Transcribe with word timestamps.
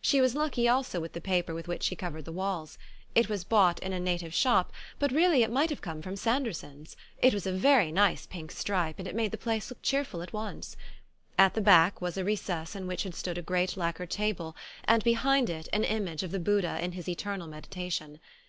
She 0.00 0.20
was 0.20 0.34
lucky 0.34 0.68
also 0.68 0.98
with 0.98 1.12
the 1.12 1.20
paper 1.20 1.54
with 1.54 1.68
which 1.68 1.84
she 1.84 1.94
covered 1.94 2.24
the 2.24 2.32
walls. 2.32 2.78
It 3.14 3.28
was 3.28 3.44
bought 3.44 3.78
in 3.78 3.92
a 3.92 4.00
native 4.00 4.34
shop, 4.34 4.72
but 4.98 5.12
really 5.12 5.44
it 5.44 5.52
might 5.52 5.70
have 5.70 5.80
come 5.82 6.02
from 6.02 6.16
Sandersons'; 6.16 6.96
it 7.22 7.32
was 7.32 7.46
a 7.46 7.52
very 7.52 7.92
nice 7.92 8.26
pink 8.26 8.50
stripe 8.50 8.98
and 8.98 9.06
it 9.06 9.14
made 9.14 9.30
the 9.30 9.38
place 9.38 9.70
look 9.70 9.80
cheerful 9.80 10.20
at 10.20 10.32
once. 10.32 10.76
At 11.38 11.54
the 11.54 11.60
back 11.60 12.00
was 12.00 12.16
a 12.16 12.24
recess 12.24 12.74
in 12.74 12.88
which 12.88 13.04
had 13.04 13.14
stood 13.14 13.38
a 13.38 13.40
great 13.40 13.76
lacquer 13.76 14.06
table 14.06 14.56
and 14.82 15.04
behind 15.04 15.48
it 15.48 15.68
an 15.72 15.84
image 15.84 16.24
of 16.24 16.32
the 16.32 16.40
Buddha 16.40 16.80
in 16.82 16.90
his 16.90 17.08
eternal 17.08 17.46
meditation. 17.46 18.18